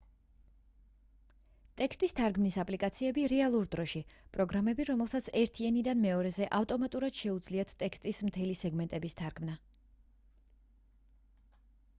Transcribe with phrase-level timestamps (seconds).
[1.81, 4.01] ტექსტის თარგმნის აპლიკაციები რეალურ დროში
[4.39, 9.59] პროგრამები რომლებსაც ერთი ენიდან მეორეზე ავტომატურად შეუძლიათ ტექსტის მთელი სეგმენტების თარგმნა